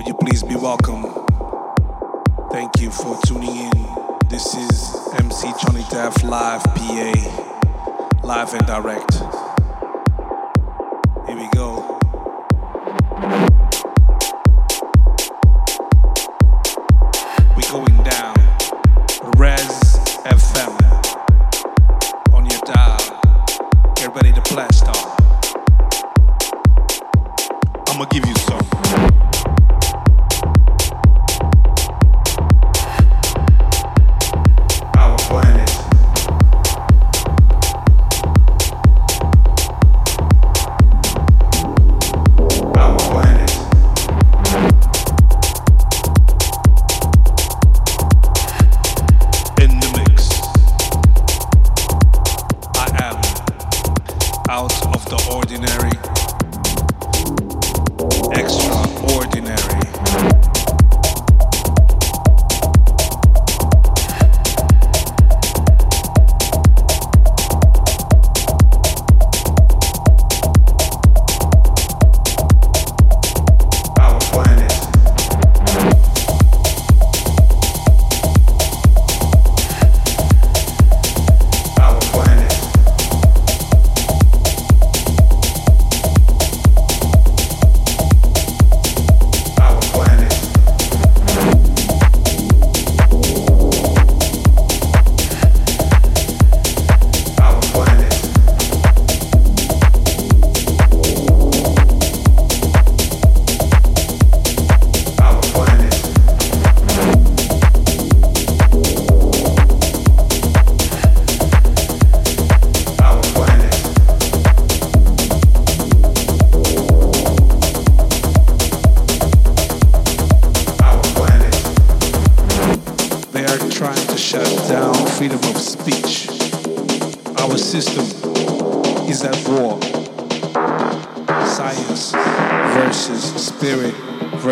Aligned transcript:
Would 0.00 0.08
you 0.08 0.14
please 0.14 0.42
be 0.42 0.56
welcome? 0.56 1.02
Thank 2.52 2.80
you 2.80 2.90
for 2.90 3.20
tuning 3.26 3.54
in. 3.54 3.70
This 4.30 4.54
is 4.54 4.96
MC 5.18 5.52
Johnny 5.60 5.84
Def 5.90 6.24
Live 6.24 6.62
PA, 6.64 8.18
live 8.22 8.54
and 8.54 8.66
direct. 8.66 9.49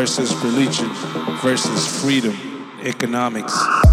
versus 0.08 0.34
religion 0.42 0.88
versus 1.42 2.00
freedom, 2.00 2.34
economics. 2.80 3.87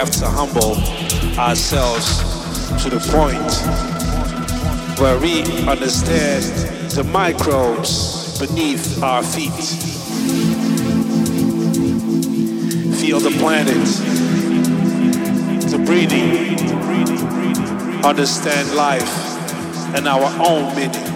Have 0.00 0.10
to 0.10 0.26
humble 0.26 0.76
ourselves 1.38 2.22
to 2.82 2.88
the 2.88 2.98
point 3.12 3.52
where 4.98 5.18
we 5.20 5.42
understand 5.68 6.42
the 6.92 7.04
microbes 7.04 8.38
beneath 8.38 9.02
our 9.02 9.22
feet. 9.22 9.50
Feel 12.96 13.20
the 13.20 13.36
planet, 13.38 13.76
the 15.70 15.78
breathing, 15.84 16.56
understand 18.02 18.74
life 18.74 19.94
and 19.94 20.08
our 20.08 20.32
own 20.48 20.74
meaning. 20.74 21.09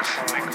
We're 0.00 0.50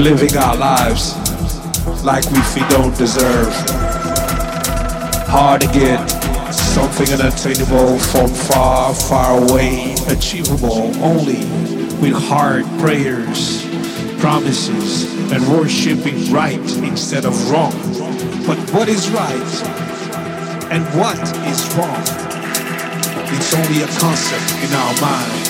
living 0.00 0.34
our 0.38 0.56
lives 0.56 1.14
like 2.02 2.24
we 2.30 2.60
don't 2.70 2.96
deserve. 2.96 3.52
Hard 5.28 5.60
to 5.60 5.66
get 5.68 6.06
something 6.50 7.12
unattainable 7.12 7.98
from 7.98 8.28
far, 8.30 8.94
far 8.94 9.42
away, 9.42 9.94
achievable 10.08 10.96
only 11.04 11.44
with 12.00 12.14
hard 12.14 12.64
prayers, 12.80 13.66
promises, 14.20 15.04
and 15.32 15.46
worshiping 15.48 16.32
right 16.32 16.58
instead 16.78 17.26
of 17.26 17.50
wrong. 17.50 17.72
But 18.46 18.58
what 18.72 18.88
is 18.88 19.10
right 19.10 19.54
and 20.72 20.82
what 20.98 21.20
is 21.46 21.60
wrong? 21.76 22.02
It's 23.36 23.54
only 23.54 23.82
a 23.82 23.88
concept 23.98 24.64
in 24.64 24.72
our 24.72 25.00
minds. 25.00 25.49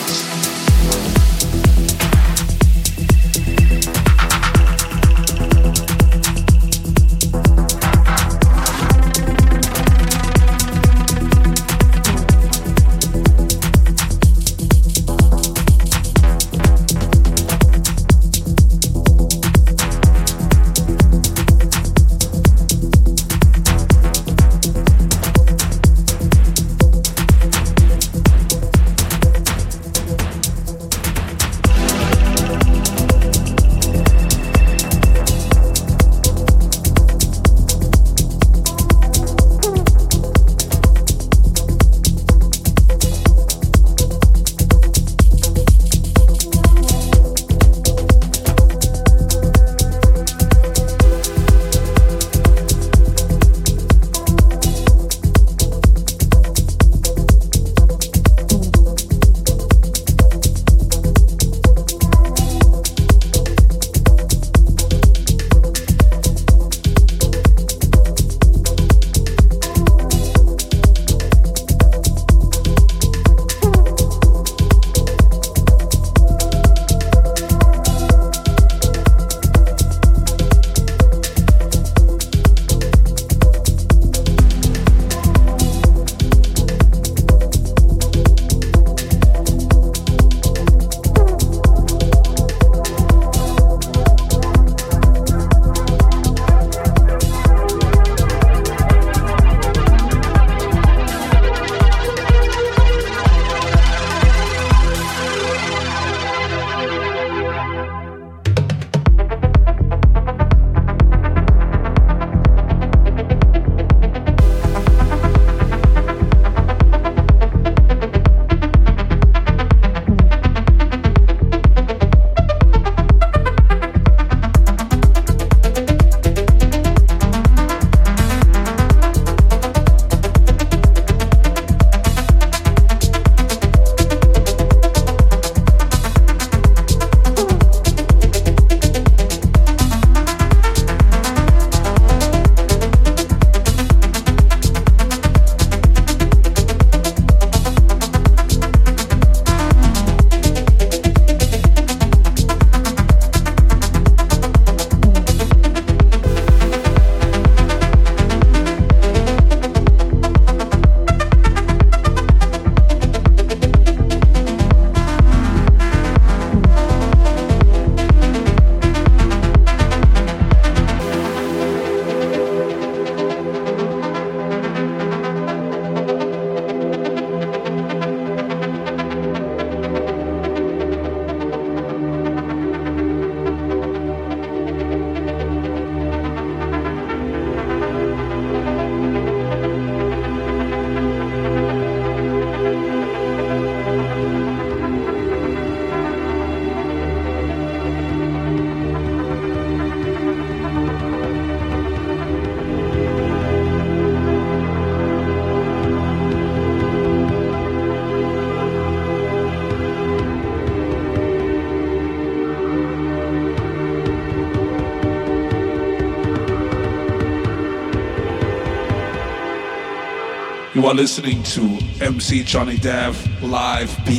Are 220.91 220.95
listening 220.95 221.41
to 221.45 221.79
MC 222.01 222.43
Johnny 222.43 222.77
Def 222.77 223.25
Live 223.41 223.97
PA 223.99 224.11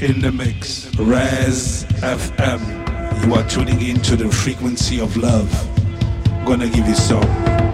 in 0.00 0.22
the 0.22 0.32
mix. 0.32 0.86
Res 0.96 1.84
FM. 2.00 3.26
You 3.26 3.34
are 3.34 3.46
tuning 3.46 3.82
into 3.82 4.16
the 4.16 4.30
frequency 4.30 4.98
of 4.98 5.14
love. 5.18 5.52
I'm 6.30 6.46
gonna 6.46 6.70
give 6.70 6.88
you 6.88 6.94
some. 6.94 7.65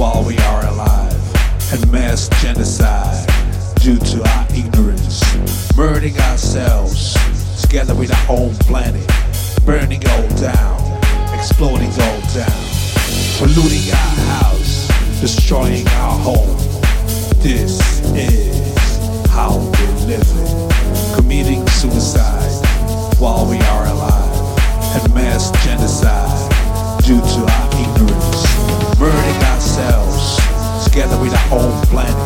While 0.00 0.24
we 0.24 0.38
are 0.38 0.64
alive, 0.68 1.72
and 1.74 1.92
mass 1.92 2.26
genocide 2.40 3.28
due 3.82 3.98
to 3.98 4.26
our 4.30 4.46
ignorance. 4.56 5.20
Murdering 5.76 6.18
ourselves 6.20 7.12
together 7.60 7.94
with 7.94 8.10
our 8.10 8.26
own 8.30 8.54
planet, 8.64 9.06
burning 9.66 10.00
all 10.08 10.26
down, 10.40 10.80
exploding 11.38 11.92
all 12.00 12.20
down, 12.32 12.62
polluting 13.36 13.92
our 13.92 14.14
house, 14.40 14.88
destroying 15.20 15.86
our 15.88 16.18
home. 16.18 16.56
This 17.42 18.00
is 18.16 18.56
how 19.28 19.58
we're 19.58 20.16
living, 20.16 20.70
committing 21.14 21.66
suicide 21.68 22.56
while 23.20 23.44
we 23.44 23.58
are 23.58 23.84
alive, 23.84 24.96
and 24.96 25.14
mass 25.14 25.50
genocide 25.62 26.40
due 27.02 27.20
to 27.20 27.40
our 27.52 27.66
ignorance. 27.76 28.98
Murdering 28.98 29.49
ourselves. 29.80 30.84
Together 30.84 31.18
with 31.20 31.32
our 31.32 31.58
own 31.60 31.86
planet, 31.86 32.16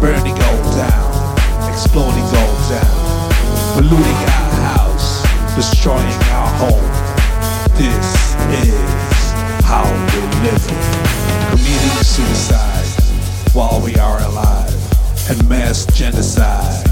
burning 0.00 0.32
all 0.32 0.62
down, 0.76 1.70
exploding 1.70 2.24
all 2.24 2.54
down, 2.68 3.32
polluting 3.74 4.20
our 4.36 4.50
house, 4.76 5.22
destroying 5.54 6.22
our 6.32 6.48
home. 6.58 6.88
This 7.76 8.34
is 8.64 8.74
how 9.64 9.84
we're 10.12 10.32
living, 10.42 10.82
committing 11.50 12.02
suicide 12.02 12.86
while 13.54 13.80
we 13.84 13.94
are 13.96 14.20
alive, 14.24 14.74
and 15.30 15.48
mass 15.48 15.86
genocide 15.94 16.84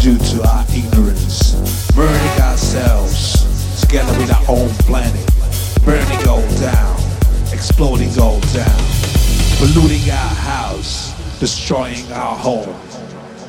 due 0.00 0.18
to 0.18 0.48
our 0.48 0.64
ignorance. 0.74 1.54
Murdering 1.96 2.40
ourselves. 2.40 3.44
Together 3.80 4.18
with 4.18 4.32
our 4.32 4.44
own 4.48 4.68
planet, 4.86 5.28
burning 5.84 6.28
all 6.28 6.42
down, 6.58 6.96
exploding 7.52 8.10
all 8.18 8.40
down, 8.52 8.93
polluting 9.58 10.10
our 10.10 10.34
house, 10.34 11.12
destroying 11.38 12.10
our 12.12 12.36
home. 12.36 12.74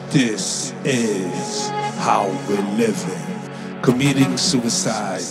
This 0.09 0.73
is 0.83 1.69
how 1.99 2.27
we're 2.47 2.77
living, 2.77 3.81
committing 3.81 4.37
suicide 4.37 5.23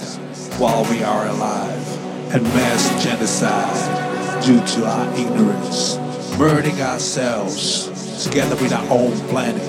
while 0.58 0.84
we 0.90 1.02
are 1.02 1.26
alive, 1.28 2.34
and 2.34 2.42
mass 2.42 3.04
genocide 3.04 4.42
due 4.44 4.60
to 4.74 4.86
our 4.86 5.14
ignorance. 5.14 5.96
Murdering 6.38 6.80
ourselves 6.80 8.24
together 8.24 8.56
with 8.56 8.72
our 8.72 8.86
own 8.90 9.12
planet, 9.28 9.62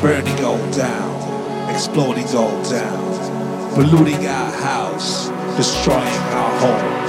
burning 0.00 0.44
all 0.44 0.70
down, 0.72 1.70
exploding 1.70 2.26
all 2.34 2.62
down, 2.64 3.74
polluting 3.74 4.26
our 4.26 4.50
house, 4.52 5.28
destroying 5.56 6.22
our 6.32 6.60
home. 6.60 7.08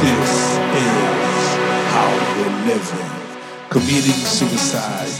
This 0.00 0.56
is 1.16 1.19
how 1.94 2.08
we're 2.36 2.56
living, 2.72 3.10
committing 3.68 4.20
suicide 4.24 5.10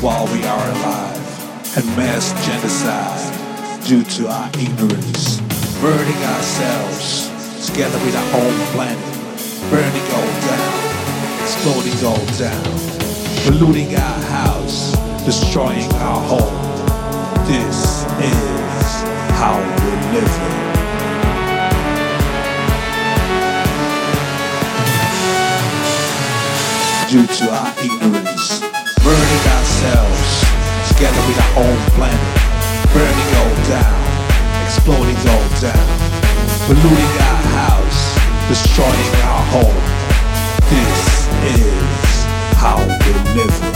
while 0.00 0.26
we 0.32 0.44
are 0.44 0.66
alive, 0.76 1.76
and 1.76 1.84
mass 1.96 2.32
genocide 2.46 3.84
due 3.84 4.04
to 4.04 4.28
our 4.28 4.48
ignorance. 4.58 5.40
Burning 5.80 6.22
ourselves 6.34 7.28
together 7.66 7.98
with 8.04 8.14
our 8.14 8.30
own 8.40 8.56
planet, 8.72 9.14
burning 9.70 10.06
all 10.16 10.32
down, 10.48 10.72
exploding 11.42 11.98
all 12.06 12.24
down, 12.38 12.64
polluting 13.44 13.94
our 13.96 14.20
house, 14.38 14.92
destroying 15.24 15.92
our 15.94 16.20
home. 16.32 16.56
This 17.46 18.04
is 18.20 18.90
how 19.36 19.58
we're 19.58 20.12
living. 20.20 20.63
Due 27.14 27.24
to 27.28 27.48
our 27.48 27.72
ignorance, 27.78 28.58
burning 28.98 29.44
ourselves 29.54 30.42
together 30.88 31.22
with 31.28 31.38
our 31.38 31.62
own 31.62 31.78
planet, 31.94 32.34
burning 32.92 33.30
all 33.38 33.54
down, 33.70 34.64
exploding 34.64 35.16
all 35.30 35.48
down, 35.60 35.86
polluting 36.66 37.14
our 37.22 37.42
house, 37.54 38.18
destroying 38.48 39.14
our 39.30 39.42
home. 39.54 39.80
This 40.70 41.28
is 41.62 42.24
how 42.56 42.78
we're 42.78 43.34
living. 43.36 43.73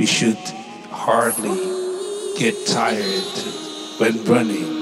We 0.00 0.06
should 0.06 0.38
hardly 0.90 1.58
get 2.38 2.66
tired 2.66 3.36
when 3.98 4.24
running. 4.24 4.79